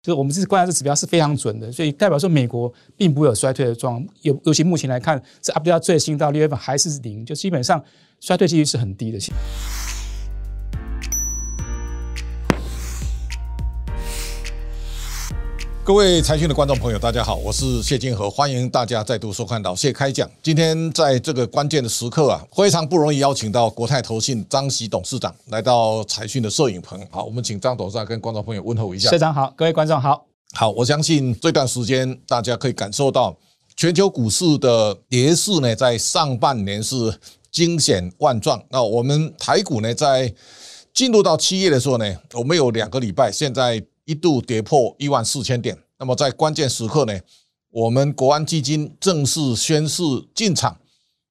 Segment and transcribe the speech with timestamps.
[0.00, 7.82] 就是我们是观察这指标是非常准的，所以代表说美国并不有衰退的状况，尤尤其目前来看，这 update 最新到六月份还是零，就基本上
[8.20, 9.18] 衰退几率是很低的。
[15.88, 20.30] 各位财讯的观众朋友，大家好，我是谢金河，欢迎大家再度收看老谢开讲。
[20.42, 27.00] 今天在这个关键的时刻啊，非常不容易邀请到国泰投信张喜董事长来到财讯的摄影棚。
[27.10, 29.08] 好，我们请张董事长跟观众朋友问候一下。
[29.08, 30.26] 社长好，各位观众好。
[30.52, 33.34] 好，我相信这段时间大家可以感受到
[33.74, 37.18] 全球股市的跌势呢，在上半年是
[37.50, 38.62] 惊险万状。
[38.68, 40.30] 那我们台股呢，在
[40.92, 43.82] 进入到七月的时候呢，我们有两个礼拜，现在。
[44.08, 47.12] 一度跌破一万四千点，那么在关键时刻呢，
[47.70, 50.02] 我们国安基金正式宣示
[50.34, 50.74] 进场，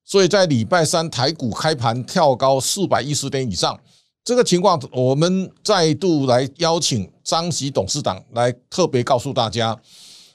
[0.05, 3.79] 所以在礼拜三台股开盘跳高四百一十点以上，
[4.23, 9.75] 这个情况我们再度来邀请张喜董事长来特别告诉大家，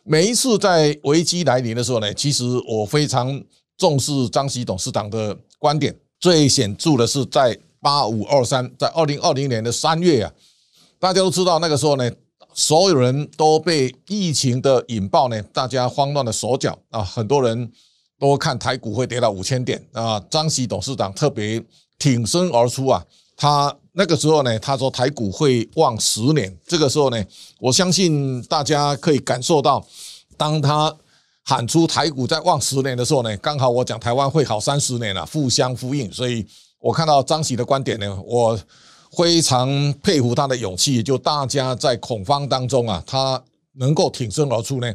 [0.03, 3.41] 每一次在危机来临的时候呢，其实我非常
[3.79, 10.33] 重视张喜董事长的观点，最显著的是在八五二三，在二零二零年的三月啊，
[10.99, 12.11] 大家都知道那个时候呢。
[12.55, 17.73] 所有人都被疫情的引爆呢，大家慌乱的手脚啊，很多人
[18.19, 20.23] 都看台股会跌到五千点啊。
[20.31, 21.63] 张喜董事长特别
[21.99, 23.05] 挺身而出啊，
[23.37, 26.55] 他那个时候呢，他说台股会旺十年。
[26.67, 27.25] 这个时候呢，
[27.59, 29.85] 我相信大家可以感受到，
[30.37, 30.95] 当他
[31.45, 36.13] 喊出台股在旺十年的时候呢，刚好我讲台湾会好三十年了，互相呼应。
[36.13, 36.47] 所以
[36.79, 38.59] 我看到张喜的观点呢，我。
[39.17, 43.43] 非常佩服他的勇气，就大家在恐慌当中啊，他
[43.75, 44.91] 能够挺身而出呢。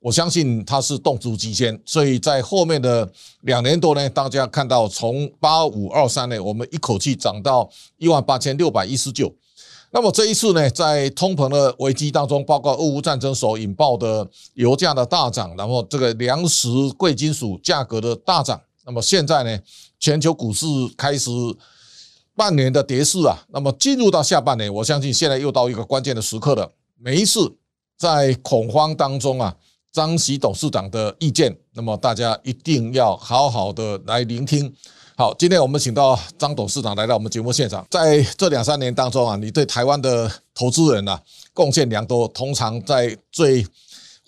[0.00, 3.08] 我相信他是动足机先，所以在后面的
[3.42, 9.32] 两年多呢，大家看到从八五二三呢，我们一口气涨到一万八千六百一十九。
[9.92, 19.56] 那么这一次呢，在通膨的危机当中，包括俄乌战争所引爆的油价的大涨，然后这个粮食、贵金属价格的大涨，那么现在呢，
[20.00, 20.66] 全球股市
[20.96, 21.30] 开始。
[22.34, 26.72] 半年的跌势啊，那么进入到下半年，我相信现在又到一个关键的时刻了。
[26.98, 27.56] 每一次
[27.98, 29.54] 在恐慌当中啊，
[29.92, 34.72] 张喜董事长的意见，那么大家一定要好好的来聆听。
[35.14, 37.86] 好，今天我们请到张董事长来到我们节目现场。
[37.90, 41.20] 在这两三年当中啊，你对台湾的投资人啊
[41.52, 42.26] 贡献良多。
[42.28, 43.66] 通常在最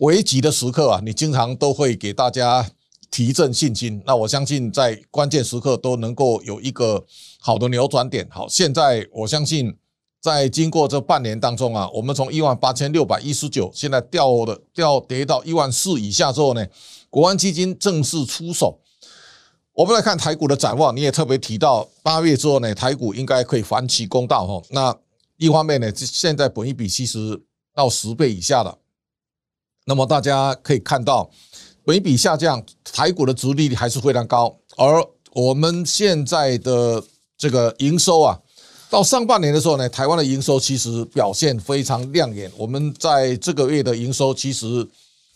[0.00, 2.68] 危急的时刻啊，你经常都会给大家
[3.10, 4.02] 提振信心。
[4.04, 7.02] 那我相信在关键时刻都能够有一个。
[7.46, 9.76] 好的扭转点，好，现在我相信，
[10.18, 16.66] 在经过这半年当中啊，我们从一万八千六百一十九，现在掉的掉跌到一万四以下之后呢，
[17.10, 18.80] 国安基金正式出手。
[19.74, 24.62] 我们来看台股的展望，你也特别提到八月之后呢，台股应该可以反起公道哈。
[24.70, 24.96] 那
[25.36, 27.38] 一方面呢，现在本一比其实
[27.74, 28.78] 到十倍以下了，
[29.84, 31.30] 那么大家可以看到，
[31.84, 37.04] 本一比下降，台股的殖利率还是非常高，而我们现在的。
[37.36, 38.38] 这个营收啊，
[38.88, 42.50] 到上半年的时候呢，台湾的营收其实表现非常亮眼。
[42.56, 44.88] 我们在这个月的营收，其实，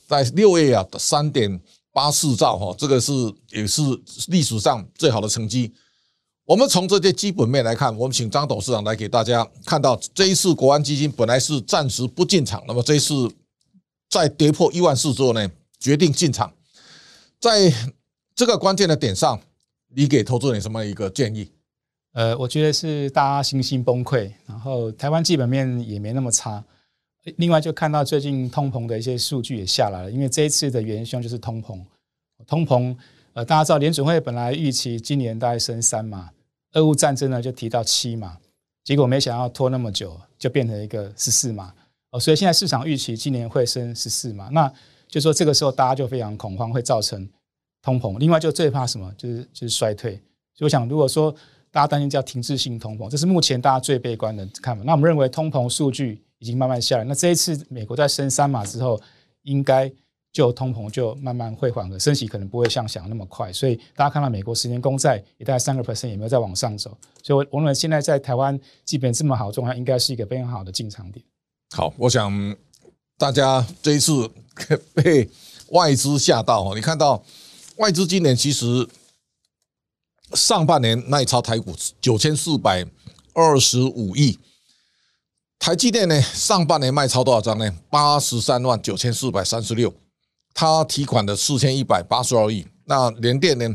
[0.06, 1.60] 在六月啊，三点
[1.92, 3.12] 八四兆哈，这个是
[3.50, 3.82] 也是
[4.28, 5.72] 历史上最好的成绩。
[6.44, 13.30] 我们从这些基本面来看，我们请张董事长来给大家看到，这一次国安基金本来是暂时不进场，那么这一次
[14.08, 16.50] 在跌破一万四之后呢，决定进场。
[17.38, 17.70] 在
[18.34, 19.38] 这个关键的点上，
[19.94, 21.50] 你给投资人什么一个建议？
[22.12, 26.64] 呃，我觉得是大家信心崩溃，然后台湾基本面也没那么差。
[27.36, 31.78] 另外，就看到最近通膨的一些数据也下来了，因为这一次的元凶就是通膨。
[32.46, 32.96] 通膨，
[33.34, 36.30] 呃，大家知道联准会本来预期今年大概升三嘛，
[36.72, 38.38] 俄乌战争呢就提到七嘛，
[38.82, 41.74] 结果没想到拖那么久，就变成一个十四嘛。
[42.10, 44.72] 哦，所以现在市场预期今年会升十四嘛，那
[45.08, 47.28] 就说这个时候大家就非常恐慌，会造成
[47.82, 48.18] 通膨。
[48.18, 50.12] 另外，就最怕什么，就是就是衰退。
[50.54, 51.34] 所以我想，如果说
[51.70, 54.82] 大家担心叫停滞性通膨，这是目前大家最悲观的看法。
[54.84, 57.04] 那我们认为通膨数据已经慢慢下来。
[57.04, 59.00] 那这一次美国在升三码之后，
[59.42, 59.90] 应该
[60.32, 63.52] 就通膨就慢慢会缓和，升息可能不会像想那么快。
[63.52, 66.96] 所以大家看到美国十年公债也大概三个 percent，也没有再往上走。
[67.22, 71.24] 所以我认为现在在台湾基本这么好的状态，应该是一个非常好的进场点。
[71.76, 72.56] 好，我想
[73.18, 74.30] 大家这一次
[74.94, 75.28] 被
[75.70, 77.22] 外资吓到哦，你看到
[77.76, 78.88] 外资今年其实。
[80.34, 82.86] 上半年卖超台股九千四百
[83.32, 84.38] 二十五亿，
[85.58, 87.72] 台积电呢，上半年卖超多少张呢？
[87.90, 89.94] 八十三万九千四百三十六，
[90.52, 92.66] 他提款的四千一百八十二亿。
[92.84, 93.74] 那联电呢，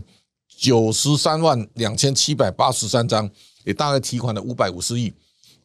[0.57, 3.29] 九十三万两千七百八十三张，
[3.63, 5.13] 也大概提款了五百五十亿。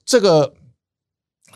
[0.05, 0.55] 这个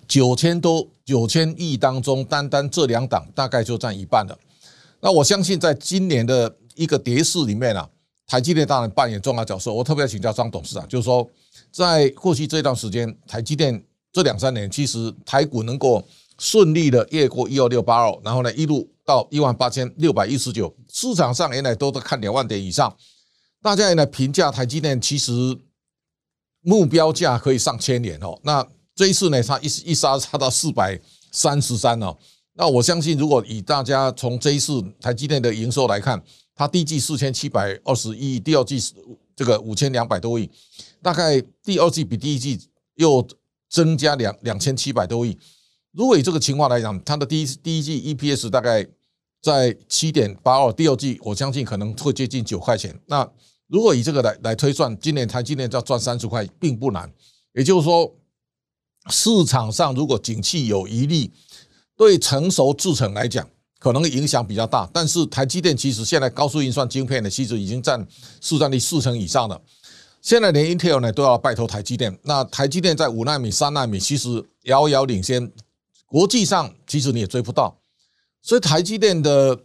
[0.06, 4.38] 九千多九千亿当中，单单这两档大概就占一半了。
[5.00, 7.88] 那我相信，在今年的一个跌势里面啊，
[8.32, 9.70] 台积电当然扮演重要角色。
[9.70, 11.28] 我特别要请教张董事长，就是说，
[11.70, 16.02] 在过去这段时间，台积电这两三年，其实台股能够
[16.38, 22.96] 顺利的越过一二六八二，然后呢，一路到一万八千六百一十九，市场上原来都在看两万点以上，
[23.60, 25.32] 大家也来评价台积电，其实
[26.62, 28.40] 目标价可以上千元哦。
[28.44, 30.98] 那这一次呢，它一一杀杀到四百
[31.30, 32.16] 三十三哦。
[32.54, 36.22] 那我相信，如果以大家从这一次台积电的营收来看，
[36.54, 38.94] 它第一季四千七百二十一亿，第二季是
[39.34, 40.50] 这个五千两百多亿，
[41.02, 43.26] 大概第二季比第一季又
[43.68, 45.38] 增加两两千七百多亿。
[45.92, 48.86] 如果以这个情况来讲，它的第一第一季 EPS 大概
[49.40, 52.98] 在七点八二，第二季我相信可能会接近九块钱。
[53.06, 53.28] 那
[53.68, 57.12] 如果以这个来来推算，今年台今年要赚三十块并不难。
[57.54, 58.14] 也就是说，
[59.10, 61.32] 市场上如果景气有余力。
[61.94, 63.48] 对成熟制程来讲，
[63.82, 64.88] 可能影响比较大。
[64.92, 68.06] 但是台积电其实现在高速运算晶片呢，其实已经占
[68.40, 69.60] 市占率四成以上了。
[70.20, 72.16] 现在连 Intel 呢都要拜托台积电。
[72.22, 75.50] 那台积电在五纳米、三纳米其实遥遥领先，
[76.06, 77.76] 国际上其实你也追不到。
[78.40, 79.58] 所以台积电的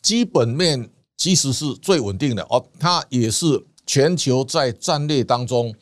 [0.00, 5.74] 基本面其实是最稳定的哦，它也是全球在战略当中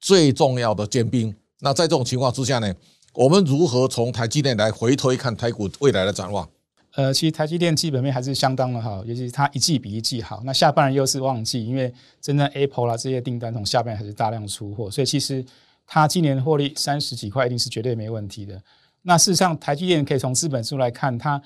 [0.00, 1.34] 最重要的尖兵。
[1.58, 2.72] 那在这种情况之下呢，
[3.14, 6.48] 我们如何从台积电来回推看台股未来的展望？
[6.94, 10.42] 呃，其实台积电基本面还是相当的好，尤其是它一季比一季好。
[10.44, 15.44] 那下半年又是旺季，因为真正 Apple 啦这些订单从下半年还是大量出货，所以其实
[15.86, 18.62] 它今年获利三十几块一定是绝对没问题的。
[19.02, 21.42] 那事实上，台积电可以从资本数来看，它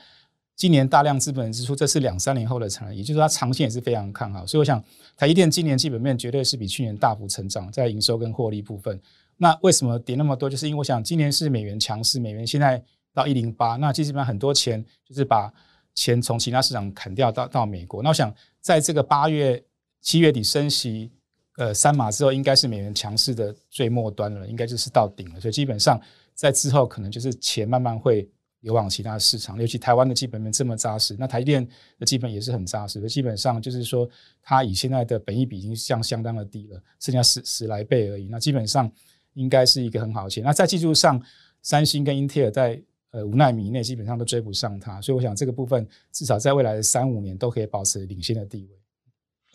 [0.56, 4.44] 今年大量资本支出，这是两三年后的产能，也就是它长线也是非常看好。
[4.44, 4.82] 所以我想，
[5.16, 9.00] 台积电今年基本面绝对是比去年大幅成长，在营收跟获利部分。
[9.36, 10.50] 那为什么跌那么多？
[10.50, 12.82] 就是因为我想今年是美元强势，美元现在
[13.16, 15.50] 到一零八，那基本上很多钱就是把
[15.94, 18.02] 钱从其他市场砍掉到到美国。
[18.02, 18.30] 那我想
[18.60, 19.64] 在这个八月
[20.02, 21.10] 七月底升息
[21.56, 25.40] 呃三码之后，应该是美元强势的最末端了，应该就是到顶了。
[25.40, 25.98] 所以基本上
[26.34, 28.28] 在之后可能就是钱慢慢会
[28.60, 31.66] 流往其他市场，尤其台湾的基本面这么扎实，那台积电
[31.98, 32.98] 的基本也是很扎实。
[32.98, 34.06] 所以基本上就是说，
[34.42, 38.28] 它以现在的本益比已经相相当的低了，剩下十十来倍而已。
[38.28, 38.92] 那基本上。
[39.36, 40.42] 应该是一个很好的钱。
[40.42, 41.22] 那在技术上，
[41.60, 42.82] 三星跟英特尔在
[43.16, 48.68] 呃五纳米以内基本上都追不上它，所以我想这个部分至少在未来的三五年都可以保持领先的地位。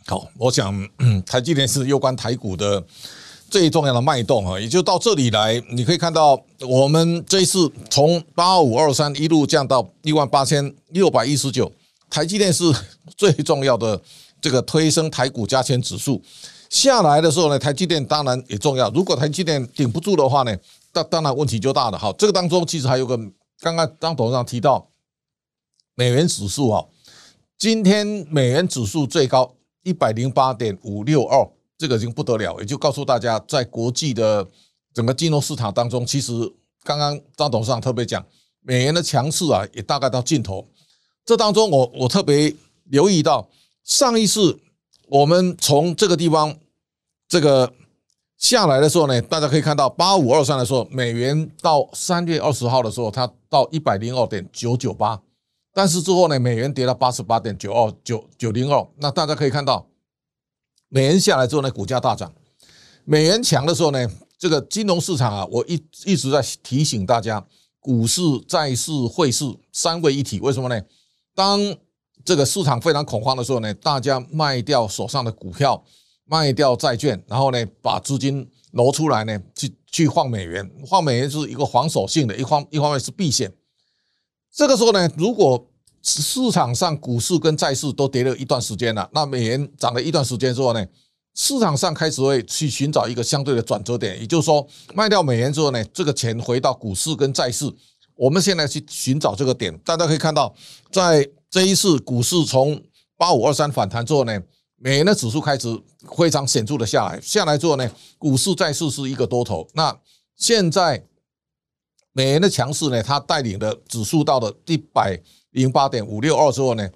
[0.07, 0.73] 好，我想
[1.23, 2.83] 台积电是攸关台股的
[3.51, 11.71] 最重要的脉动啊，也就到这里来，你可以看到我们这一次从八二五二三一路降到一万八千六百一十九，
[12.09, 12.63] 台积电是
[13.15, 14.01] 最重要的
[14.41, 16.19] 这个推升台股加权指数。
[16.67, 18.89] 下来的时候呢，台积电当然也重要。
[18.89, 20.57] 如果台积电顶不住的话呢，
[20.91, 21.97] 当当然问题就大了。
[21.97, 23.19] 好，这个当中其实还有个，
[23.61, 24.89] 刚刚张董事长提到
[25.93, 26.83] 美元指数啊，
[27.59, 31.47] 今天美元指数最高一百零八点五六二，
[31.77, 32.59] 这个已经不得了。
[32.59, 34.47] 也就告诉大家，在国际的
[34.93, 36.33] 整个金融市场当中，其实
[36.83, 38.25] 刚刚张董事长特别讲，
[38.61, 40.67] 美元的强势啊，也大概到尽头。
[41.23, 42.55] 这当中我我特别
[42.85, 43.47] 留意到
[43.83, 44.59] 上一次。
[45.07, 46.57] 我们从这个地方
[47.27, 47.73] 这个
[48.41, 55.21] 下来的时候呢，大家可以看到八五二三的时候，美元到三月二十号的时候，它到一百零二点九九八，
[55.71, 58.85] 但是之后呢，美元跌到八十八点九二九九零二。
[58.97, 59.85] 那大家可以看到，
[60.89, 62.29] 美元下来之后呢，股价大涨；
[63.05, 67.45] 美元强的时候呢，这个金融市场啊，我一一直在提醒大家，
[67.79, 70.39] 股市、债市、汇市三位一体。
[70.39, 70.81] 为什么呢？
[71.35, 71.59] 当
[72.25, 75.83] 这个市场非常恐慌的时候呢，大家卖掉手上的股票，
[76.31, 80.71] 卖掉债券，然后呢，把资金挪出来呢，去去换美元。
[80.87, 83.51] 换美元是一个防守性的，一方一方面是避险。
[84.49, 85.67] 这个时候呢，如果
[86.01, 90.85] 市场上股市跟债市都跌了一段时间了，那美元涨了一段时间之后呢，
[91.35, 97.69] 市场上开始会去寻找一个相对的转折点，也就是说，卖掉美元之后呢，这个钱回到股市跟债市。
[98.15, 100.55] 我们现在去寻找这个点，大家可以看到，
[100.91, 102.81] 在这一次股市从
[103.17, 104.41] 八五二三反弹之后呢，
[104.83, 105.67] 美元的指数开始
[106.17, 109.67] 非常显著的下来，下来之后呢，股市再次是一个多头。
[109.73, 109.95] 那
[110.35, 111.03] 现在
[112.13, 115.19] 美元的强势呢，它带领的指数到了一百
[115.51, 116.89] 零八点五六二之后呢，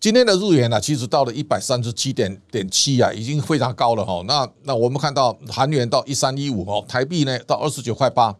[0.00, 4.22] 今天的日元呢，其实到了一百三十七点点七啊，已经非常高了哈。
[4.26, 8.36] 那那我们看到韩元到一三一五哦，台币呢到二十九块八。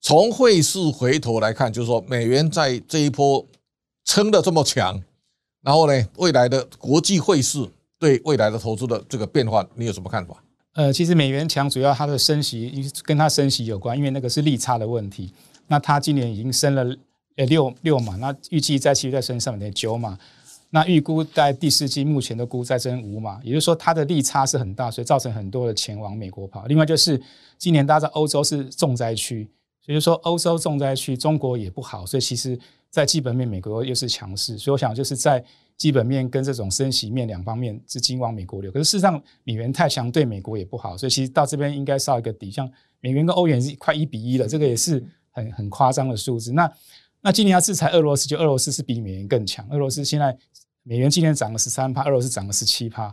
[0.00, 3.46] 从汇市回头来看，就是说美元在这一波。
[4.06, 5.02] 撑得这么强，
[5.62, 7.66] 然后呢，未来的国际汇市
[8.04, 10.36] 对未来的投资的这个变化，你有什么看法？
[10.74, 15.32] 呃，其实美元强主要它的升息跟它升息有关，因为那个是利差的问题。
[15.68, 16.84] 那它今年已经升了
[17.36, 20.18] 呃六六码，那预计在七月再升上点九码。
[20.68, 26.66] 那预估在第四季目前的估再增五码，也就是说它的利差是很大，所以造成很多的钱往美国跑。
[26.66, 27.18] 另外就是
[27.56, 29.48] 今年大家在欧洲是重灾区，
[29.80, 32.58] 所以说欧洲重灾区，中国也不好，所以其实
[32.90, 35.42] 在基本面美国又是强势，所以我想就是在
[35.76, 38.70] 基本面跟这种升息面两方面资金往美国流。
[38.70, 46.52] 可是事实上美元太强对美国也不好，所以其实到这边应该稍一个底，像美元跟欧元是快一比一了，这个也是很很夸张的数字。
[46.52, 46.72] 那
[47.20, 50.36] 那今年要制裁俄罗斯，就俄罗斯是比美元更强，俄罗斯现在。
[50.86, 53.06] 美元今年涨了十三趴，俄罗斯涨了十七趴，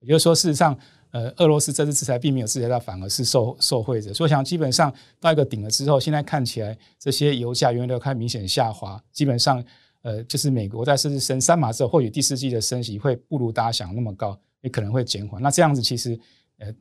[0.00, 0.74] 也就是说，事实上，
[1.10, 4.10] 呃，俄罗斯这次制裁并没有制裁到，反而是受受惠者。
[4.14, 4.90] 所以，我想基本上
[5.20, 9.62] 到一个顶了之后，现在看起来这些油价原油都开始明显下滑，基本上，
[10.02, 15.42] 呃，就是美国在甚至升三码之后，或许第四季的升息会不如大家想那么高，也可能会减缓。
[15.42, 16.18] 那这样子，其实，
[16.58, 16.72] 呃，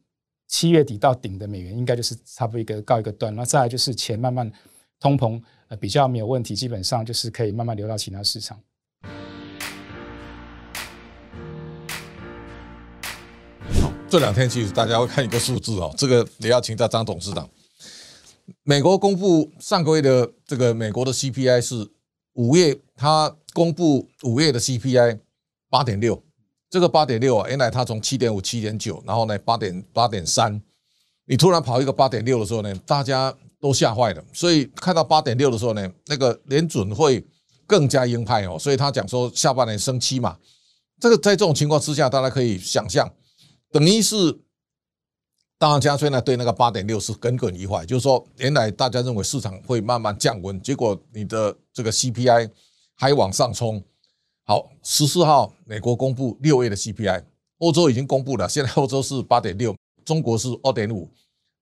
[0.47, 3.35] 七月底到顶的美元应该就是差不多一个告一个段。
[3.35, 4.51] 那再来就是钱慢慢
[4.99, 8.59] 通膨，呃，比较没有问题，基本上就是可以慢慢流到其他市场。
[14.09, 17.47] 这两天其实大家会看一个数字哦，这个也要请教张董事长。
[18.63, 21.87] 美国公布上个月的这个美国的 CPI 是
[22.39, 25.19] 五月，它公布五月的 CPI
[25.69, 26.23] 八点六，
[26.69, 30.61] 这个八点六啊，原来它从七点五、七点九，然后呢八点八点三，
[31.25, 34.23] 你突然跑一个八点六的时候呢，大家都吓坏了。
[34.31, 37.21] 所以看到八点六的时候呢，那个联准会
[37.67, 40.37] 更加鹰派哦，所以他讲说下半年升七嘛。
[40.97, 43.11] 这个在这种情况之下，大家可以想象。
[43.69, 44.15] 等于是，
[45.59, 52.49] 大家现在对那个八点六是耿耿于怀，就是说，原来大家认为市场会慢慢降温，结果你的这个 CPI
[52.95, 53.83] 还往上冲。
[54.45, 57.25] 好，十四号美国公布六月的 CPI，
[57.57, 59.75] 欧洲已经公布了，现在欧洲是八点六，
[60.05, 61.09] 中国是二点五，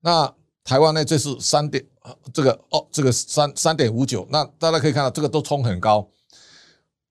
[0.02, 0.32] 那
[0.64, 1.04] 台湾呢？
[1.04, 1.84] 这是三点，
[2.32, 6.08] 这个哦，这个三三点五九，那大家可以看到这个都冲很高。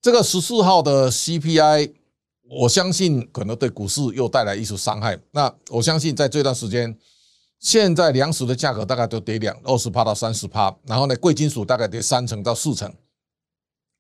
[0.00, 1.94] 这个十四号的 CPI。
[2.48, 5.18] 我相信可能对股市又带来一些伤害。
[5.32, 6.96] 那我相信在这段时间，
[7.58, 12.92] 现在粮食的价格大概都跌两二十趴到三十趴，然后呢，贵金属大概跌三成到四成，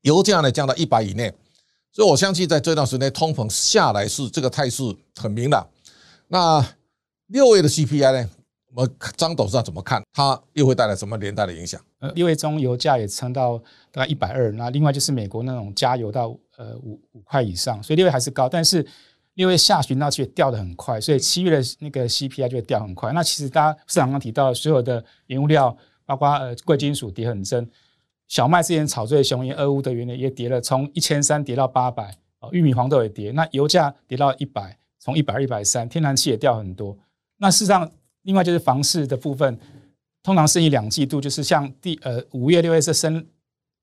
[0.02, 1.32] 油价呢降到一百以内。
[1.92, 4.82] 所以我相信在这段时间，通膨下来是这个态势
[5.16, 5.66] 很明朗。
[6.28, 6.64] 那
[7.28, 8.30] 六月的 CPI 呢？
[8.74, 10.02] 我们张董事长怎么看？
[10.12, 11.80] 它又会带来什么连带的影响？
[12.00, 13.56] 呃，六月中油价也撑到
[13.90, 18.86] 大概一百二，那另外就是美国那种加油到呃五五块以上，所以六月还是高，但是
[19.34, 23.12] 六月下旬到七月掉的很快，所以七月的那个 CPI 就会掉很快。
[23.12, 27.66] 那其实大家市场刚提到所有的原物料，包括呃贵金属跌很深，
[28.28, 32.14] 小麦之前炒最凶，因为俄乌的原油也跌了，从一千三跌到八百，
[32.52, 36.98] 玉米黄豆也跌，那油价跌到一百，从一百二一百三，天然气也掉很多。
[37.38, 37.90] 那事实上。
[38.26, 39.58] 另外就是房市的部分，
[40.22, 43.24] 通常升息两季度，就是像第呃五月六月是升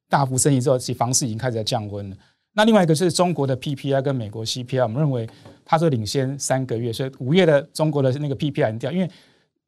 [0.07, 2.15] 大幅升息之后，其房市已经开始在降温了。
[2.53, 5.27] 那另外一个就是中国的 PPI 跟美国 CPI，我们认为
[5.65, 9.09] 它是领先三个月，所以五月的中国的那个 PPI 掉，因为。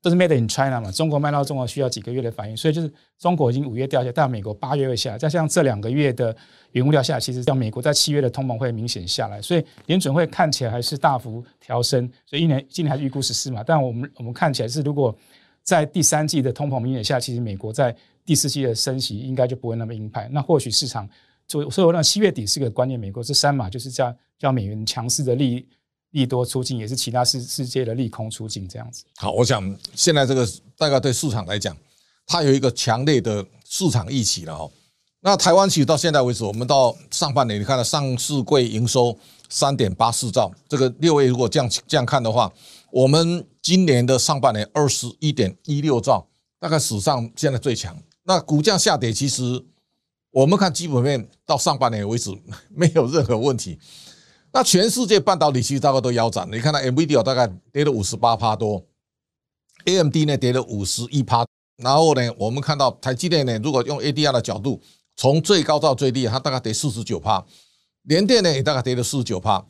[0.06, 6.36] 都是 made in China 嘛，中国卖到中国需要几个月的反应，所以就是中国已经五月掉下，但美国八月会下，再像这两个月的
[6.74, 15.18] 原物料下，其实像美国在七月的通膨会明显下来，所以联准会看起来还是大幅调升，所以一年今年还是预估十四嘛，但我们我们看起来是如果
[15.64, 21.10] 在第三季的通膨明显下，其实美国在第四季的升息应该就不会那么鹰派，那或许市场
[21.48, 25.68] 就所以我认为七月底是个关键，美国这三码就是叫叫美元强势的利。
[26.16, 29.04] 利多出尽也是其他世世界的利空出尽这样子。
[29.18, 31.76] 好，我想现在这个大概对市场来讲，
[32.26, 34.72] 它有一个强烈的市场预期了哦。
[35.20, 39.18] 那台湾其实到现在为止，我们到上半年，你看到上市柜营收
[39.50, 42.50] 三点八四兆，这个六月如果这样这样看的话，
[42.92, 46.26] 我们今年的上半年二十一点一六兆，
[46.60, 47.98] 大概史上现在最强。
[48.24, 49.66] 那股价下跌，其实
[50.32, 52.32] 我们看基本面到上半年为止
[52.74, 53.78] 没有任何问题。
[54.56, 58.82] 那全世界半导体其实大概都腰斩，你看到 NVIDIA 大概跌了五十八趴多
[59.84, 61.46] ，AMD 呢跌了五十一趴，
[61.76, 64.80] 然后呢，我们看到台积电呢，如果用 ADR 的角度，
[65.18, 67.46] 从最高到最低，它大概跌四十九趴，
[68.04, 69.62] 联电呢也大概跌了四十九趴。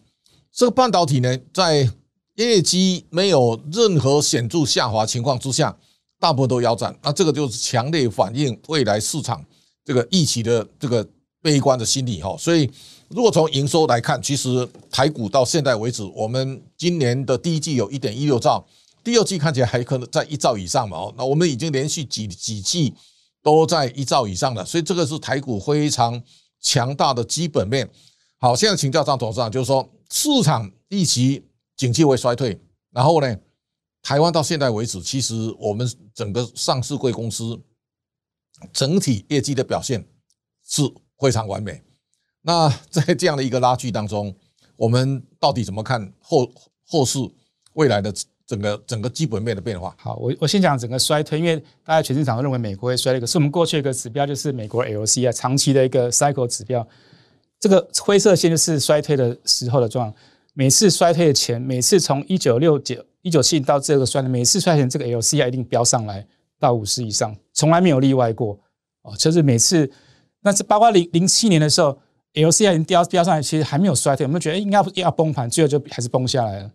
[0.53, 1.89] 这个半导体呢，在
[2.35, 5.75] 业绩没有任何显著下滑情况之下，
[6.19, 6.95] 大部分都腰斩。
[7.01, 9.43] 那这个就是强烈反映未来市场
[9.83, 11.03] 这个预期的这个
[11.45, 12.67] 悲观的心理哈，所以。
[13.07, 18.65] 如果从营收来看，其实台股到现在为止，我们今年的第一季有一点一六兆，
[19.03, 20.97] 第二季看起来还可能在一兆以上嘛。
[20.97, 22.91] 哦，那我们已经连续几几季
[23.43, 26.19] 都在一兆以上了，所以这个是台股非常
[26.59, 27.87] 强大的基本面。
[28.39, 31.45] 好，现在请教张董事长，就是说市场预期
[31.77, 32.59] 景气会衰退，
[32.89, 33.37] 然后呢，
[34.01, 37.61] 台湾到现在为止，其实我们整个上市柜公司
[38.73, 40.03] 整体业绩的表现
[40.67, 40.81] 是
[41.19, 41.81] 非常完美。
[42.41, 44.35] 那 在这样的一个拉锯当中，
[44.75, 46.51] 我们到底怎么看后
[46.87, 47.19] 后市
[47.73, 48.13] 未来的
[48.45, 49.95] 整个整个基本面的变化？
[49.97, 56.87] 好，我我先讲整个衰退，因为大家全市场都认为美国会衰退，可是我们过去一个指标就是美国 LCI 长期的一个 cycle 指标，
[57.59, 60.21] 这个灰色线就是衰退的时候的状况。
[60.53, 66.25] 每次衰退的前，每次从一九六九一九七到这个衰退，每次衰退前这个 LCI 一定飙上来
[66.59, 68.57] 到五十以上，从来没有例外过
[69.01, 69.15] 哦。
[69.17, 69.91] 就是每次，
[70.45, 71.99] 那是包括零零七年的时候。
[72.35, 76.71] LCI 已经飙飙上来，其实还没有衰退，我们觉得应该要崩盘，最后就还是崩下来了。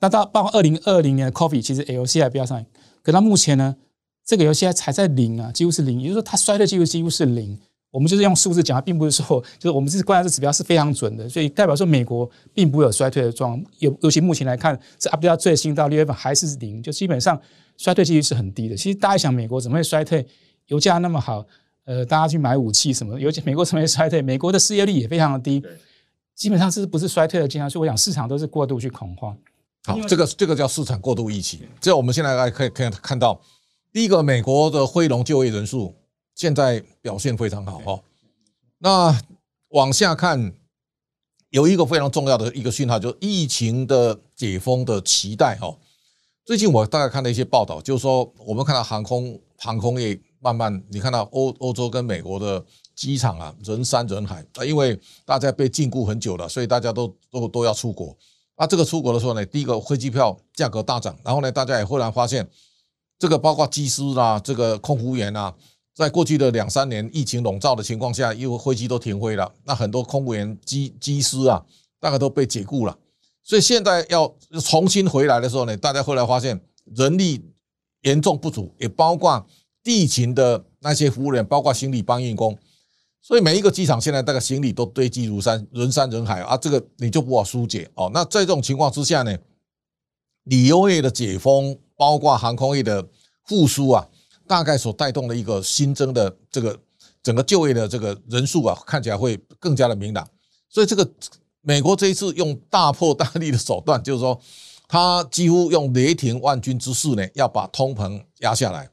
[0.00, 2.64] 那到包括二零二零年的 Coffee，其实 LCI 飙上来，
[3.02, 3.76] 可到目前呢，
[4.24, 7.60] 这个 LCI 才在零啊，几乎是零，也就是说它衰退几乎几乎是零。
[7.90, 13.72] 我们就是用数字讲，它并不是说， 就是我们是观察这指标是非常准的，所以代表说美国并不会有衰退的状况。
[13.80, 17.38] 尤尤其目前来看，是 update 最新到六月份还是零，就基本上
[17.76, 18.74] 衰退几率是很低的。
[18.74, 20.26] 其实大家想，美国怎么会衰退？
[20.68, 21.44] 油价那么好。
[21.84, 23.20] 呃，大家去买武器什么？
[23.20, 25.62] 尤其美国成为衰退，美国的失业率也非常的低，
[26.34, 27.68] 基本上是不是衰退的迹象？
[27.68, 29.36] 所以我想市场都是过度去恐慌。
[29.84, 31.68] 好，这个这个叫市场过度预期。
[31.78, 33.38] 这我们现在来可以可以看到，
[33.92, 35.94] 第一个，美国的非农就业人数
[36.34, 38.02] 现在表现非常好哦。
[38.78, 39.14] 那
[39.68, 40.54] 往下看，
[41.50, 45.76] 有一个非常重要的一个讯号，就是疫情的解封的期待哦。
[46.46, 50.18] 最近我大概看了一些报道，就是说我们看到航空航空业。
[50.44, 52.62] 慢慢，你看到欧欧洲跟美国的
[52.94, 58.14] 机场啊，人山人海啊，因为大家被禁锢很久了，所以大家都都都要出国。
[58.56, 62.46] 啊，这个出国的时候呢，第一个飞机票价格大涨，然后呢，大家也忽然发现，
[63.18, 65.54] 这个包括机师啊，这个空服员啊，
[65.94, 71.64] 在过去的两三年疫情笼罩的情况下，因为飞机都停飞了，那很多空服员、机机师啊，
[71.98, 72.94] 大概都被解雇了。
[73.42, 74.30] 所以现在要
[74.62, 76.60] 重新回来的时候呢，大家后来发现
[76.94, 77.42] 人力
[78.02, 79.42] 严重不足，也包括。
[79.84, 82.58] 地勤的那些服务员，包括行李搬运工，
[83.20, 88.10] 所以每一个机场现在那个行李都堆积如山，人山人海啊，这个你就不好疏解哦。
[88.14, 89.36] 那在这种情况之下呢，
[90.44, 93.06] 旅游业的解封，包括航空业的
[93.44, 94.08] 复苏啊，
[94.46, 96.78] 大概所带动的一个新增的这个
[97.22, 100.26] 整个就业的这个人数啊，看起来会更加的明朗。
[100.70, 101.06] 所以这个
[101.60, 104.40] 美国这一次用大破大立的手段，就是说，
[104.88, 108.88] 他几乎用雷霆万钧之势呢，要把通膨压下来。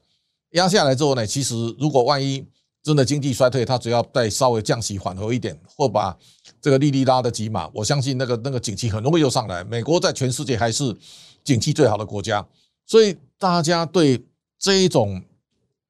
[0.52, 2.44] 压下来之后呢，其实如果万一
[2.82, 6.16] 真的经济衰退，它只要再稍微降息缓和一点，或把
[6.60, 9.62] 这个利率拉得几码，我相信那个那个景气很容易又上来。
[9.64, 10.96] 美国在全世界还是
[11.44, 12.44] 景气最好的国家，
[12.86, 14.24] 所以大家对
[14.58, 15.22] 这一种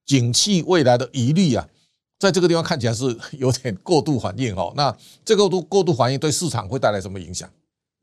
[0.05, 1.67] 景气未来的疑虑啊，
[2.19, 4.73] 在这个地方看起来是有点过度反应哦。
[4.77, 4.95] 那
[5.25, 7.49] 这个度过度反应对市场会带来什么影响？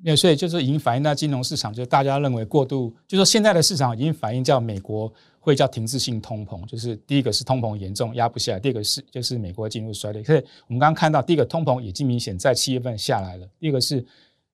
[0.03, 5.11] 也所以就是已经反映到金融市场，就是大家认为过度，就是说现在的市场已经反映叫美国。
[5.41, 10.21] 会叫停滞性通膨，就是第一个是通膨严重压不下来，第二个是就是美国进入衰退。
[10.21, 14.05] 所以我们刚刚看到，第一个通膨已经明显在七月份下来了，第二个是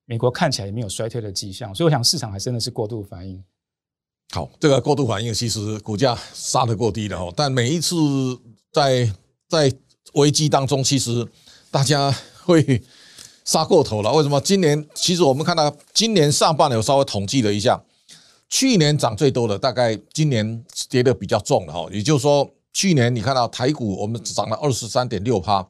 [0.04, 3.42] 美国看起来也没有衰退的迹象，所以我想市场还真的是过度反应。
[4.32, 7.96] 好，这个过度反应其实股价杀得过低了哦，但每一次
[8.70, 9.12] 在
[9.48, 9.70] 在
[10.14, 11.26] 危机当中，其实
[11.68, 12.80] 大家会
[13.46, 14.12] 杀过头了。
[14.12, 14.38] 为什么？
[14.42, 17.82] 今年其实我们看到今年上半年有稍微统计了一下。
[18.48, 21.88] 去年涨最多的，大概今年跌的比较重了哈。
[21.90, 25.66] 也就是说，去年你看到台股我们涨了二十三点六趴，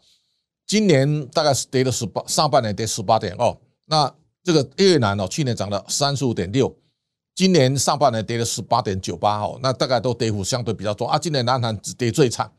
[0.66, 3.56] 今年大概是跌了十八，上半年跌十八点二。
[3.86, 4.12] 那
[4.44, 6.74] 这个越南哦，去年涨了三十五点六，
[7.34, 11.18] 今年上半年跌了十八点九八哦，那大概都跌幅相对比较重啊。
[11.18, 12.50] 今年南韩只跌最惨。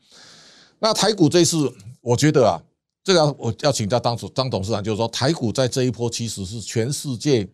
[0.80, 2.60] 那台股这次，我觉得啊，
[3.08, 7.48] 这个我要请教当主张董事长，就是说台股在这一波其实是全世界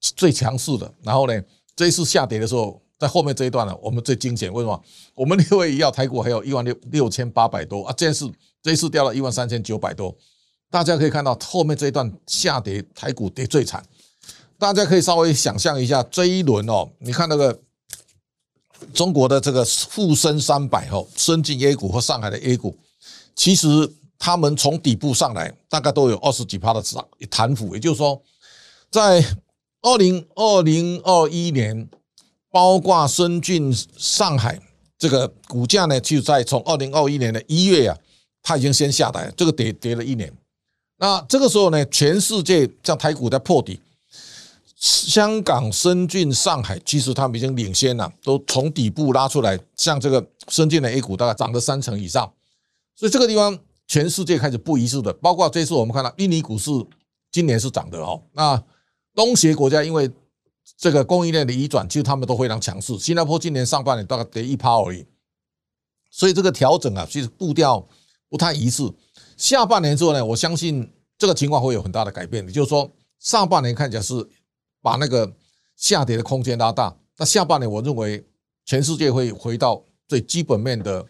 [0.00, 1.42] 最强势的，然后呢，
[1.74, 4.52] 这一次下跌的时候，在后面这一段呢，我们最惊险。
[4.52, 4.80] 为什么？
[5.16, 8.30] 我们六月一号台股还有一万六六千八百多啊，这次
[8.62, 10.16] 这一次掉了一万三千九百多。
[10.70, 13.84] 大家可以看到后面这一段下跌，台股跌最惨。
[14.56, 17.60] 大家可以稍微想象一下这一轮哦，你看那个
[18.94, 22.78] 中国的这个沪深三百哦，深圳 A 股和上海的 A 股，
[23.34, 28.22] 其实他们从底部上来，大概都有二十几趴的涨弹幅，也就是说，
[28.90, 29.24] 在。
[29.82, 31.88] 二零二零二一年，
[32.50, 34.60] 包括深圳、上海
[34.98, 37.96] 这个股价呢，就在从二零二一年的一月啊，
[38.42, 40.32] 它已经先下来，这个跌跌了一年。
[40.96, 43.78] 那这个时候呢，全世界像台股在破底，
[44.74, 52.32] 香港、深圳、上海其实他们已经领先了，都从底部拉出来，像这个深圳的 A 股大概涨了三成以上，
[52.96, 55.12] 所以这个地方全世界开始不一致的。
[55.14, 56.70] 包括这次我们看到印尼股市
[57.30, 58.62] 今年是涨的哦，那。
[59.14, 60.10] 东协国家因为
[60.76, 62.98] 这个供应链的移转，其实他们都非常强势。
[62.98, 65.06] 新加坡今年上半年大概跌一趴而已，
[66.10, 67.88] 所以这个调整啊，其实步调
[68.28, 68.92] 不太一致。
[69.38, 72.44] 下半年之后呢，我相信这个情况会有很大的改变。
[72.44, 74.12] 也就是说，上半年看起来是
[74.82, 75.32] 把那个
[75.76, 78.22] 下跌的空间拉大，那下半年我认为
[78.66, 81.02] 全世界会回到最基本面的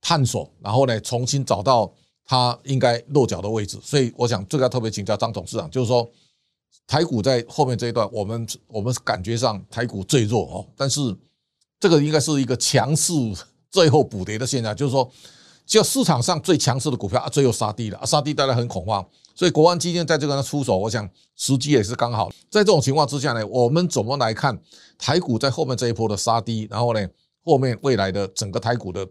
[0.00, 1.92] 探索，然后呢，重新找到
[2.28, 3.76] 它应该落脚的位置。
[3.82, 6.08] 所以，我想这个要特别请教张董事长，就是说
[6.86, 11.00] 台股在后面这一段，我们我们感觉上台股最弱哦，但是
[11.80, 13.12] 这个应该是一个强势
[13.70, 15.10] 最后补跌的现象，就是说。
[15.68, 22.30] 就市场上最强势的股票啊，最后杀低了，杀低大家很恐慌，所以国安基金在这个呢出手，我想时机也是刚好。
[22.50, 24.58] 在这种情况之下呢，我们怎么来看
[24.96, 27.06] 台股在后面这一波的杀低，然后呢，
[27.44, 29.06] 后面未来的整个台股的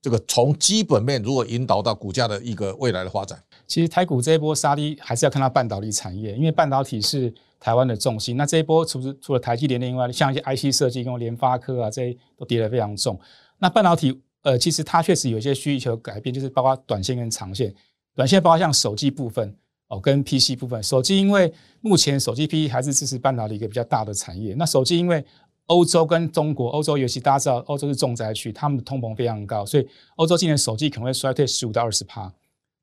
[0.00, 3.38] 这个从基本面如果引导到股价的一个未来的发展？
[3.66, 8.36] 其实台股这一波杀低还是要看到半导体产业，因为半导体是台湾的重心。
[8.36, 13.18] 那这一波除了除了台积电另外，像一些 IC 设计跟联发科啊，这些都跌得非常重。
[13.58, 14.20] 那半导体。
[14.42, 17.74] 呃，其实它确实有一些需求改变，就是包括短线跟长线。
[18.14, 19.54] 短线包括像手机部分
[19.88, 20.80] 哦，跟 PC 部分。
[20.80, 24.54] 手机因为目前手机 PC 还是支持半导体一个比较大的产业。
[24.54, 25.22] 那手机因为
[25.68, 32.30] 欧洲跟中国，欧洲尤其大家知道，欧洲是重灾区，他们的通膨非常高，所以欧洲今年手机可能会衰退十五到二十趴。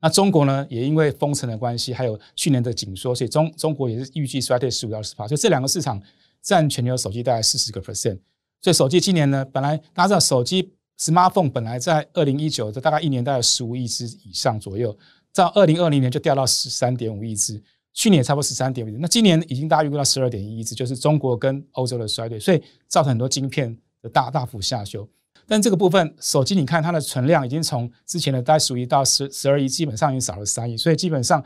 [0.00, 5.28] 那中国呢，也因为封城的关系，还有去年的紧缩，所以中中国也是预计衰退十五到二十趴。
[5.28, 6.02] 所以这两个市场
[6.42, 8.18] 占全球手机大概四十个 percent。
[8.60, 10.72] 所以手机今年呢，本来大家知道手机。
[10.98, 14.96] Smartphone 本来在二零一九的大概一年大概十五亿只以上左右，
[15.34, 17.62] 到二零二零年就掉到十三点五亿只，
[17.96, 25.08] 去年也差不多十三点五，那今年已经大约预估到十二点一亿只，就是中国跟欧洲的衰退，所以造成很多晶片的大大幅下修。
[25.46, 31.42] 但这个部分手机，你看它的存量已经从之前的大概十一到十十二亿，基本上已经少了三亿，所以基本上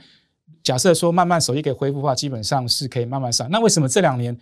[0.65, 3.49] 假设说慢慢手机可以恢复的话，基本上是可以慢慢上。
[3.49, 4.37] 那为什么这两年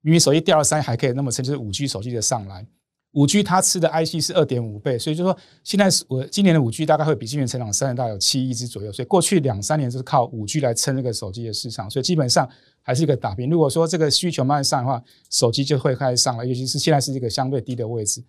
[0.00, 2.66] 明明手机掉了三亿还可以那么撑，就是五 G 手机的上来？
[3.14, 8.92] 五 G 它吃的 IC 是二点五倍，所以就说现在我今年的五 G 大概会比今年成长三年，大概有七亿只左右。
[8.92, 12.48] 所以过去两三年就是靠五 G 来撑这个手机的市场，所以基本上
[12.82, 13.48] 还是一个打平。
[13.48, 18.22] 如果说这个需求慢慢上的话，手机就会开始上来，尤其是现在是一个相对低的位置。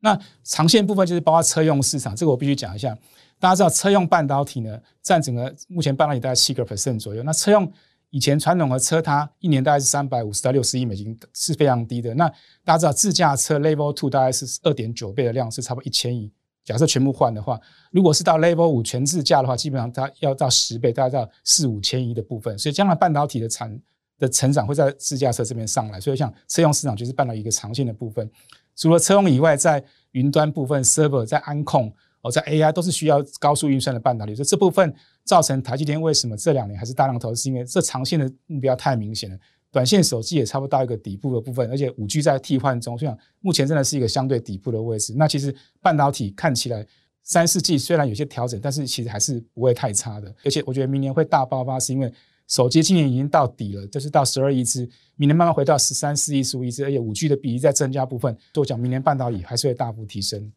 [0.00, 2.96] 那长线部分就是包括车用市场，这个我必须讲一下。
[3.38, 7.22] 大家知道车用半导体呢，占整个目前半导体大概七个 percent 左右。
[7.22, 7.70] 那车用
[8.10, 12.12] 以前传统的车，它一年大概是三百五十到六十亿美金，是非常低的。
[12.14, 12.28] 那
[12.64, 16.30] 大家知道，自驾车 Level Two 大概是二点九倍的量，是差不多一千亿。
[16.64, 17.58] 假设全部换的话，
[17.90, 22.58] 如果是到 Level 五全自驾的话，基本上它要到十倍，大概到四五千亿的部分。
[22.58, 23.80] 所以将来半导体的产
[24.18, 26.00] 的成长会在自驾车这边上来。
[26.00, 28.28] 所以像车用市场就是半导体一个长线的部分。
[28.76, 31.92] 除了车用以外，在云端部分，Server 在安控。
[32.22, 39.38] 哦，在 AI 都是需要高速运算的半导体，所以这部分造成台积电为什么这两年还是大量投资，是因为这长线的目标太明显了。
[39.72, 45.14] 短线手机也差不多到一个底部的部分，而且五 G 在替换中，所以目前真的是一个相对底部的位置。
[45.16, 46.84] 那其实半导体看起来
[47.22, 50.34] 三四季虽然有些调整，但是其实还是不会太差的。
[50.44, 52.12] 而且我觉得明年会大爆发，是因为
[52.48, 54.80] 手机今年已经到底了，就是到十二亿只，
[55.14, 60.52] 明年慢慢回到十三四亿、十五亿只，而且五 G 的比例在增加部分，就讲明年半导体还是会大幅提升。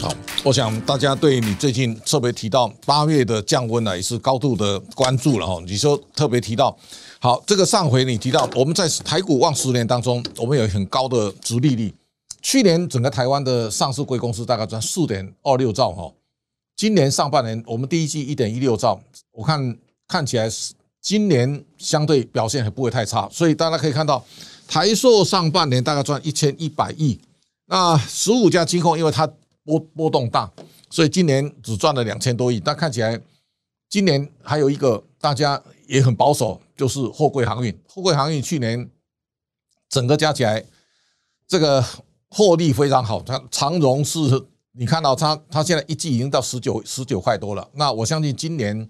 [0.00, 0.10] 好，
[0.42, 5.60] 我想大家对你最近特别提到八月的降温呢，也是高度的关注了哈。
[5.66, 6.74] 你说特别提到，
[7.18, 11.92] 好，这个上回你提到我们在台股望十年当中，我们有很高的殖利率。
[12.40, 16.10] 去年整个台湾的上市贵公司大概赚四点二六兆哈，
[16.74, 18.98] 今年上半年我们第一季一点一六兆，
[19.32, 19.76] 我看
[20.08, 24.24] 看起来是今年相对表现还不会太差，所以大家可以看到
[24.66, 27.20] 台硕上半年大概赚一千一百亿，
[27.66, 29.30] 那十五家金控，因为它
[29.64, 30.50] 波波动大，
[30.88, 32.58] 所以今年只赚了两千多亿。
[32.58, 33.20] 但看起来
[33.88, 37.76] 今年还有一个大家也很保守，就是货柜航运。
[37.88, 38.90] 货柜航运去年
[39.88, 40.64] 整个加起来，
[41.46, 41.84] 这个
[42.30, 43.22] 获利非常好。
[43.22, 44.18] 它长荣是，
[44.72, 47.68] 你看到它，它现在一季已经到十九十九块多了。
[47.74, 48.88] 那我相信今年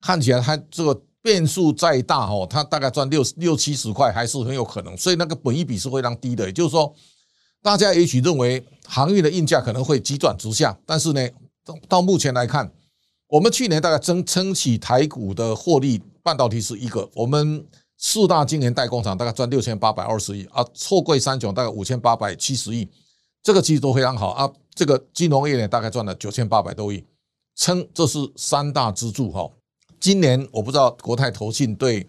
[0.00, 4.96] 看起来它这个变数再大哦，它大概赚六六七十块还是很有可能。
[4.96, 6.94] 所以那个本益比是非常低的，也就是说。
[7.62, 11.28] 大家也许认为航运的运价可能会急转直下，但是呢，
[11.64, 12.72] 到到目前来看，
[13.28, 17.66] 我们去年大概撑撑起台股的获利，半导体是一个，我们
[17.98, 22.88] 四大晶圆代工厂大概赚六千八百二十亿啊，错柜三雄大概五千八百七十亿，
[23.42, 24.50] 这个其实都非常好啊。
[24.74, 27.04] 这个金融业呢，大概赚了九千八百多亿，
[27.56, 29.46] 撑这是三大支柱哈。
[30.00, 32.08] 今年我不知道国泰投信对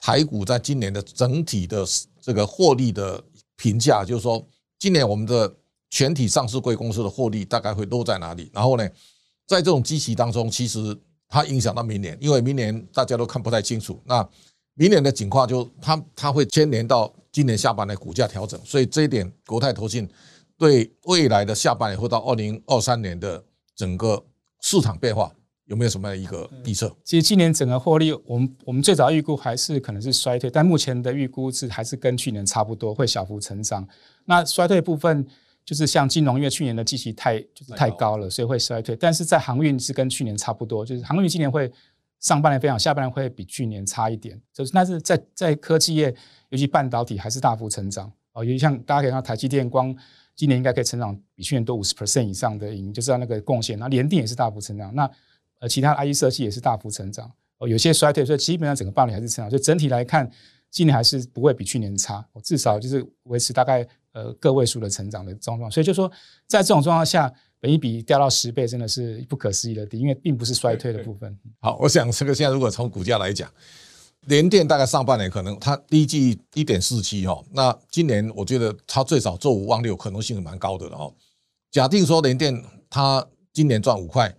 [0.00, 1.86] 台股在今年的整体的
[2.20, 3.22] 这个获利的
[3.56, 4.44] 评价，就是说。
[4.78, 5.52] 今年我们的
[5.90, 8.50] 全体上市贵公司的获利大概会落在哪里？
[8.52, 8.88] 然后呢，
[9.46, 10.96] 在这种基期当中，其实
[11.28, 14.00] 它影响到明年，因为明年大家都看不太清楚。
[14.04, 14.26] 那
[14.74, 20.08] 明年的情况就它它会牵连到今年下半年股价调整，所以这一点国泰投信
[20.56, 23.42] 对未来的下半年或到二零二三年的
[23.74, 24.22] 整个
[24.60, 25.32] 市场变化
[25.68, 26.94] 有没有什么一个预测？
[27.04, 33.86] 其实今年整个获利，我们我们最早预估还是可能是衰退，但目前的预估是还是跟去年差不多，会小幅成长。
[34.24, 35.26] 那衰退部分
[35.66, 38.96] 就是像金融，因为去年的基期太就是太高了，所以会衰退。
[38.96, 41.70] 但是在航运是跟去年差不多，就是航运今年会
[42.18, 44.40] 上半年非常，下半年会比去年差一点。
[44.54, 46.14] 就是但是在在科技业，
[46.48, 48.42] 尤其半导体还是大幅成长哦。
[48.42, 49.94] 尤其像大家可以看到台积电光
[50.34, 53.78] 今年应该可以成长比去年多五十 percent 以上的，盈，就知道那个贡献。
[53.78, 54.94] 那联电也是大幅成长。
[54.94, 55.10] 那
[55.60, 60.30] 呃，其他的 I E 设计也是大幅成长，哦，有些衰退，所以基本上整个半年还是成长，所以整体来看，
[60.70, 65.68] 今年还是不会比去年差，至少就是维持大概呃个位数的成长的状况。
[65.68, 66.08] 所以就说，
[66.46, 71.36] 在这种状况下，本一比掉到十倍，真的是不可思议的低，因为并不是衰退的部分。
[71.60, 73.50] 好，我想这个现在如果从股价来讲，
[74.26, 81.12] 联电大概上半年可能它第一季一点四七哈，那今年我觉得它最少做五万六，可能性是蛮高的了哦。
[81.72, 84.32] 假定说联电它今年赚五块。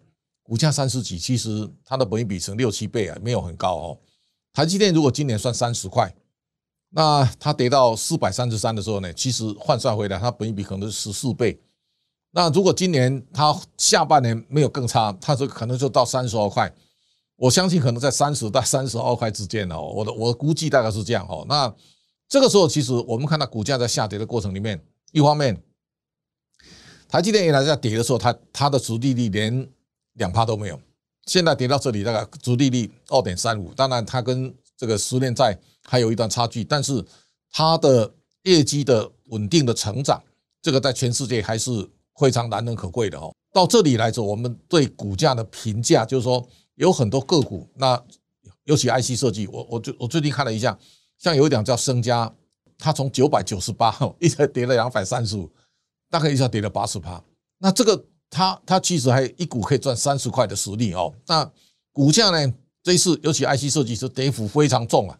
[0.49, 3.97] 股价三十几，其实它的本益比成六七倍啊，没有很高哦。
[4.51, 6.12] 台积电如果今年算三十块，
[6.89, 11.62] 那它跌到四百三十三的时候呢，其实换算回来，它本益比可能是十四倍。
[12.31, 16.73] 那如果今年它下半年没有更差，它这可能就到三十二块。
[17.35, 19.79] 我相信可能在三十到三十二块之间哦。
[19.79, 21.45] 我的我估计大概是这样哦。
[21.47, 21.71] 那
[22.27, 25.62] 这个时候，其实我们看到股价在下跌的过程里面，一方面，
[27.07, 29.69] 台积电原来在跌的时候，它它的殖利率连
[30.19, 30.79] 两趴都没有，
[31.25, 37.03] 现在跌到这里大概殖利率二点三五，当然它跟这个十年债还有一段差距，但是
[37.51, 40.21] 它的业绩的稳定的成长，
[40.62, 43.34] 这个在全世界还是非常难能可贵的哦。
[43.51, 47.99] 到这里来说，我们对股价的评价就是说，有很多个股，那
[48.65, 50.77] 尤其 IC 设计，我我最我最近看了一下，
[51.17, 52.32] 像有一档叫升佳，
[52.77, 55.49] 它从九百九十八 一直跌了两百三十五，
[56.10, 57.23] 大概一下跌了八十趴，
[57.58, 58.05] 那这个。
[58.30, 61.13] 它它其实还一股可以赚三十块的实力哦。
[61.28, 61.52] 那
[61.92, 62.54] 股价呢？
[62.82, 65.20] 这一次尤其 IC 设计是跌幅非常重啊。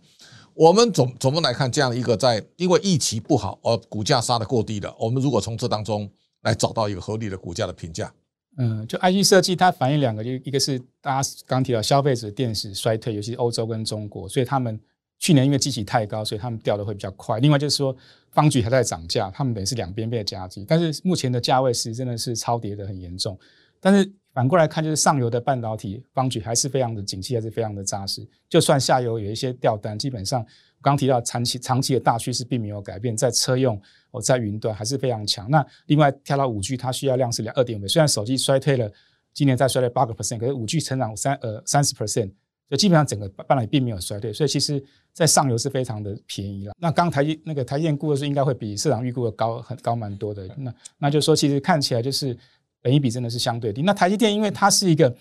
[0.54, 4.93] 我们怎怎么来看这样一个在因为预期不好而股价杀得过低的？
[4.98, 6.10] 我们如果从这当中
[6.43, 8.13] 来找到一个合理的股价的评价，
[8.58, 14.80] 嗯，就 IC 设计它反映两个，就一个是大家刚提到消费者电子衰退，尤其是欧洲跟中国，所以他们。
[15.19, 17.39] 去年因为基期太高，所以他们掉的会比较快。
[17.39, 17.95] 另外就是说，
[18.32, 20.65] 方举还在涨价，他们等于是两边被夹击。
[20.67, 23.38] 但是目前的价位是真的是超跌的很严重。
[23.82, 28.25] 但是反过来看，就是上游的半导体方举还是非常的景气，还是非常的扎实。
[28.47, 30.45] 就算下游有一些掉单，基本上
[30.82, 33.79] 刚提到长期长期的大趋势并没有改变，在车用
[34.12, 35.51] 哦，在云端还是非常强。
[35.51, 37.88] 那另外跳到五 G，它需要量是两二点五倍。
[37.89, 38.89] 虽然手机衰退了，
[39.34, 42.32] 今年再衰退八个 percent，可是五 G 成长三呃三十 percent。
[42.69, 46.73] 就基本上整个半导体并没有衰退，所以其实在上游是非常的便宜了。
[46.79, 50.47] 那刚台积那个台积电估的是应该会比市场预估的高很高蛮多的。
[50.55, 52.38] 那那就是说其实看起来就是
[52.79, 53.82] 本益比真的是相对低。
[53.82, 55.12] 那台积电因为它是一个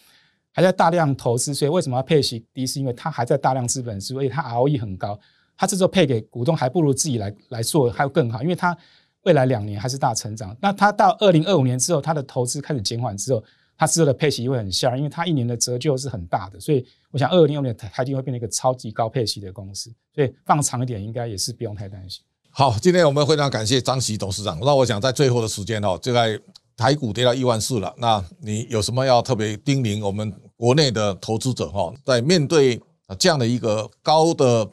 [0.53, 2.67] 还在大量投资，所以为什么要配息低？
[2.67, 5.19] 是因为它还在大量资本，所以它 ROE 很高。
[5.57, 8.77] 它这时候配给股东还不如自己来来做还要更好，因为它
[9.23, 10.55] 未来两年还是大成长。
[10.61, 13.43] 那它到二零二五年之后，它的投资开始减缓之后。
[13.79, 22.21] 它之后的配息会很吓人，因为它一年的折旧是很大的，所以我想二零二五年台积电会变成一个超级高配息的公司，所以放长一点应该也是不用太担心。
[22.51, 24.59] 好，今天我们非常感谢张锡董事长。
[24.61, 26.37] 那我想在最后的时间哦，就在
[26.77, 32.83] 台股跌到一万四了，那你有什么要特别叮咛我们国内的投资者哈，在面对
[33.17, 34.69] 这样的一个高的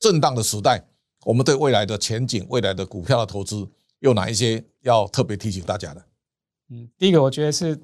[0.00, 0.84] 震荡的时代，
[1.24, 3.64] 我们对未来的前景、未来的股票的投资
[4.00, 6.04] 有哪一些要特别提醒大家的？
[6.70, 7.78] 嗯，第一个我觉得是。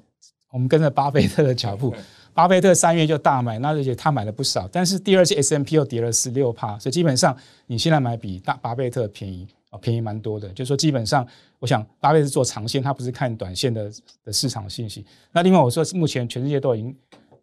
[0.51, 1.93] 我们跟着巴菲特的脚步，
[2.33, 4.65] 巴菲特三月就大买，那而且他买了不少。
[4.71, 7.35] 但是第二次 S M P 又跌了十六帕，所以基本上
[7.67, 10.47] 你现在买比大巴菲特便宜啊，便宜蛮多的。
[10.49, 11.27] 就是说基本上，
[11.59, 13.91] 我想巴菲特是做长线，他不是看短线的
[14.23, 15.05] 的市场信息。
[15.33, 16.95] 那另外我说，目前全世界都已经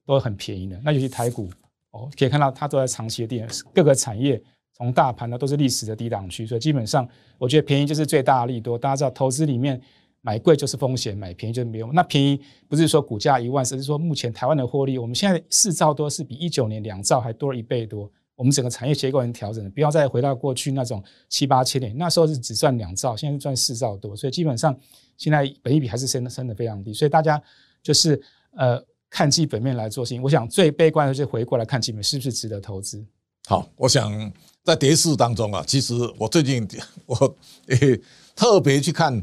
[0.06, 1.50] 都很便宜了，那尤其台股
[1.90, 4.42] 哦，可以看到它都在长期的低，各个产业
[4.74, 8.78] 从大盘呢都是历史的低档区，所以基本上我觉得便宜就是最大的利多。
[8.78, 9.78] 大家知道投资里面。
[10.22, 11.92] 买贵就是风险，买便宜就是没有。
[11.92, 18.10] 那便宜不是说股价一万，而是说目前台湾的获利，我们现在四兆多是比一九年两兆还多了一倍多。
[18.34, 24.74] 我们整个产业结构已经调整了，不要再回到过去那种七八千年，那时候是只赚两兆，现在是赚四兆多，所以基本上
[25.16, 26.94] 现在本益比还是升的升的非常低。
[26.94, 27.40] 所以大家
[27.82, 28.20] 就是
[28.56, 30.22] 呃看基本面来做事情。
[30.22, 33.04] 我想最悲观的就是回过来看基本面是不是值得投资。
[33.46, 34.32] 好，我想
[34.64, 36.66] 在跌势当中啊，其实我最近
[37.06, 38.00] 我诶
[38.36, 39.20] 特别去看。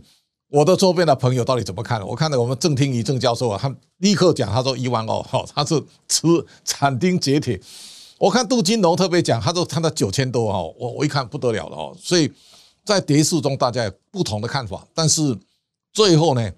[0.49, 2.05] 我的周边的朋友到底怎么看？
[2.05, 6.27] 我看到我们郑听仪郑教授啊，他立刻讲，他说一万二，哈，他是吃
[6.63, 7.59] 斩钉截铁。
[8.17, 12.31] 我看杜金龙特别讲，他说他的九千多，哈，我我一看不得了了，哦，所以
[12.83, 15.37] 在跌势中大家有不同的看法，但是
[15.93, 16.51] 最后呢，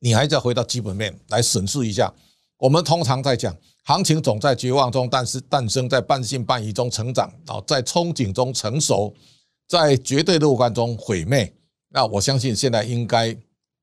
[0.00, 2.12] 你还是要回到基本面来审视一下。
[2.58, 9.14] 我们通常在讲，行情总在绝望中，但是诞生在半信半疑中成长，啊，在憧憬中成熟，
[9.66, 11.50] 在绝对乐观中毁灭。
[11.94, 13.34] 那我相信现在应该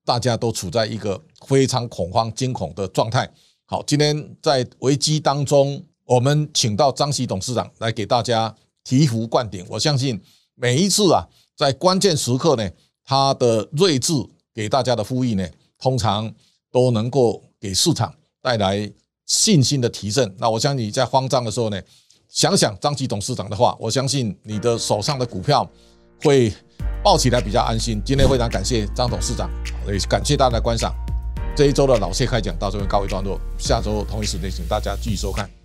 [0.03, 3.27] 大家都处在一个非常恐慌、惊恐的状态。
[3.65, 8.53] 好，今天在危机当中，我们请到张锡董事长来给大家
[8.85, 9.65] 醍醐灌顶。
[9.69, 10.21] 我相信
[10.55, 12.69] 每一次啊，在关键时刻呢，
[13.05, 14.13] 他的睿智
[14.53, 15.47] 给大家的呼吁呢，
[15.79, 16.29] 通常
[16.69, 18.91] 都能够给市场带来
[19.25, 20.35] 信心的提振。
[20.37, 21.81] 那我相信你在慌张的时候呢，
[22.27, 25.65] 想想张锡董事长的话，我相信你的手上的股票
[26.21, 26.51] 会
[27.03, 28.01] 抱起来比较安心。
[28.05, 29.49] 今天非常感谢张董事长，
[29.87, 30.93] 也感谢大家的观赏。
[31.55, 35.60] 这一周的老谢开讲到这边告一段落，下周同一时间请大家继续收看。